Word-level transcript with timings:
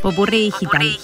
Popurrí 0.00 0.44
digital. 0.44 0.98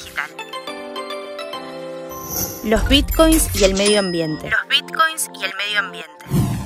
Los 2.65 2.89
bitcoins 2.89 3.51
y 3.55 3.65
el 3.65 3.75
medio 3.75 3.99
ambiente. 3.99 4.49
Los 4.49 4.69
bitcoins 4.69 5.31
y 5.39 5.45
el 5.45 5.53
medio 5.57 5.81
ambiente. 5.81 6.11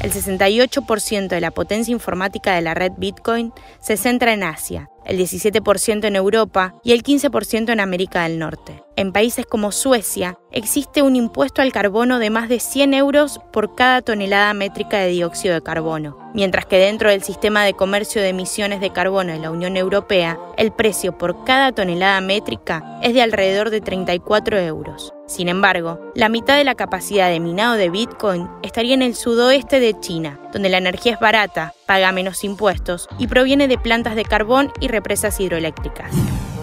El 0.00 0.12
68% 0.12 1.26
de 1.26 1.40
la 1.40 1.50
potencia 1.50 1.90
informática 1.90 2.54
de 2.54 2.62
la 2.62 2.74
red 2.74 2.92
Bitcoin 2.96 3.52
se 3.80 3.96
centra 3.96 4.32
en 4.32 4.44
Asia, 4.44 4.88
el 5.04 5.18
17% 5.18 6.04
en 6.04 6.14
Europa 6.14 6.74
y 6.84 6.92
el 6.92 7.02
15% 7.02 7.72
en 7.72 7.80
América 7.80 8.22
del 8.22 8.38
Norte. 8.38 8.84
En 8.94 9.12
países 9.12 9.44
como 9.44 9.72
Suecia 9.72 10.38
existe 10.52 11.02
un 11.02 11.16
impuesto 11.16 11.62
al 11.62 11.72
carbono 11.72 12.20
de 12.20 12.30
más 12.30 12.48
de 12.48 12.60
100 12.60 12.94
euros 12.94 13.40
por 13.52 13.74
cada 13.74 14.00
tonelada 14.00 14.54
métrica 14.54 14.98
de 14.98 15.08
dióxido 15.08 15.54
de 15.54 15.62
carbono, 15.62 16.30
mientras 16.32 16.66
que 16.66 16.78
dentro 16.78 17.10
del 17.10 17.24
sistema 17.24 17.64
de 17.64 17.74
comercio 17.74 18.22
de 18.22 18.28
emisiones 18.28 18.80
de 18.80 18.92
carbono 18.92 19.32
de 19.32 19.40
la 19.40 19.50
Unión 19.50 19.76
Europea, 19.76 20.38
el 20.56 20.70
precio 20.70 21.18
por 21.18 21.42
cada 21.42 21.72
tonelada 21.72 22.20
métrica 22.20 23.00
es 23.02 23.14
de 23.14 23.22
alrededor 23.22 23.70
de 23.70 23.80
34 23.80 24.58
euros. 24.60 25.12
Sin 25.28 25.50
embargo, 25.50 26.00
la 26.14 26.30
mitad 26.30 26.56
de 26.56 26.64
la 26.64 26.74
capacidad 26.74 27.28
de 27.28 27.38
minado 27.38 27.74
de 27.74 27.90
Bitcoin 27.90 28.48
estaría 28.62 28.94
en 28.94 29.02
el 29.02 29.14
sudoeste 29.14 29.78
de 29.78 30.00
China, 30.00 30.40
donde 30.54 30.70
la 30.70 30.78
energía 30.78 31.12
es 31.12 31.20
barata, 31.20 31.74
paga 31.84 32.12
menos 32.12 32.44
impuestos 32.44 33.10
y 33.18 33.26
proviene 33.26 33.68
de 33.68 33.76
plantas 33.76 34.16
de 34.16 34.24
carbón 34.24 34.72
y 34.80 34.88
represas 34.88 35.38
hidroeléctricas. 35.38 36.10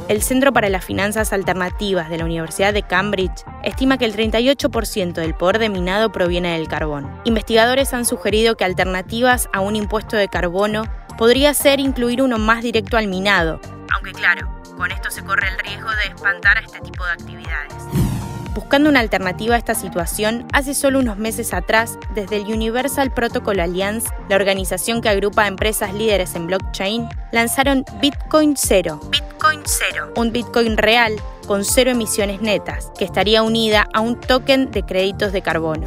El 0.08 0.24
Centro 0.24 0.52
para 0.52 0.70
las 0.70 0.84
Finanzas 0.84 1.32
Alternativas 1.32 2.10
de 2.10 2.18
la 2.18 2.26
Universidad 2.26 2.74
de 2.74 2.82
Cambridge 2.82 3.46
estima 3.64 4.00
que 4.00 4.06
el 4.06 4.16
38% 4.16 5.14
del 5.14 5.36
poder 5.36 5.60
de 5.60 5.70
minado 5.70 6.12
proviene 6.12 6.58
del 6.58 6.68
carbón. 6.68 7.08
Investigadores 7.24 7.94
han 7.94 8.06
sugerido 8.06 8.58
que 8.58 8.66
alternativas 8.66 9.48
a 9.54 9.60
un 9.60 9.76
impuesto 9.76 10.18
de 10.18 10.28
carbono 10.28 10.86
podría 11.20 11.54
ser 11.54 11.80
incluir 11.80 12.24
uno 12.24 12.40
más 12.40 12.64
directo 12.64 12.98
al 12.98 13.08
minado, 13.08 13.60
aunque 13.94 14.12
claro, 14.12 14.50
con 14.76 14.92
esto 14.92 15.12
se 15.12 15.24
corre 15.24 15.48
el 15.50 15.60
riesgo 15.60 15.90
de 15.90 16.14
espantar 16.14 16.58
a 16.58 16.62
este 16.62 16.82
tipo 16.82 17.06
de 17.06 17.12
actividades. 17.12 18.15
Buscando 18.56 18.90
una 18.90 19.02
alternativa 19.02 19.56
a 19.56 19.58
esta 19.58 19.76
situación, 19.76 20.48
hace 20.54 20.74
solo 20.74 21.00
unos 21.00 21.18
meses 21.18 21.54
atrás, 21.54 22.00
desde 22.16 22.38
el 22.38 22.44
Universal 22.44 23.12
Protocol 23.14 23.60
Alliance, 23.60 24.08
la 24.30 24.38
organización 24.38 25.02
que 25.02 25.10
agrupa 25.10 25.44
a 25.44 25.48
empresas 25.48 25.94
líderes 25.94 26.36
en 26.36 26.48
blockchain, 26.48 27.10
lanzaron 27.34 27.84
Bitcoin 28.00 28.56
Cero. 28.56 29.02
Bitcoin 29.12 29.60
Cero. 29.66 30.14
Un 30.16 30.32
Bitcoin 30.32 30.78
real 30.78 31.18
con 31.46 31.66
cero 31.66 31.92
emisiones 31.92 32.42
netas, 32.42 32.94
que 32.98 33.04
estaría 33.04 33.44
unida 33.44 33.88
a 33.94 34.00
un 34.00 34.18
token 34.20 34.72
de 34.72 34.84
créditos 34.84 35.34
de 35.34 35.42
carbono. 35.42 35.86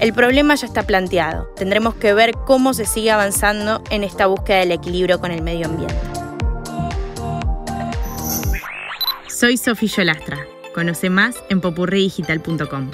El 0.00 0.14
problema 0.14 0.54
ya 0.54 0.66
está 0.66 0.84
planteado. 0.84 1.44
Tendremos 1.56 1.94
que 1.96 2.14
ver 2.14 2.32
cómo 2.46 2.72
se 2.72 2.86
sigue 2.86 3.10
avanzando 3.10 3.82
en 3.90 4.02
esta 4.02 4.26
búsqueda 4.26 4.60
del 4.60 4.72
equilibrio 4.72 5.20
con 5.20 5.30
el 5.30 5.42
medio 5.42 5.66
ambiente. 5.66 5.94
Soy 9.28 9.58
Sofía 9.58 9.88
Yolastra. 9.88 10.57
Conoce 10.78 11.10
más 11.10 11.34
en 11.48 11.60
popurridigital.com. 11.60 12.92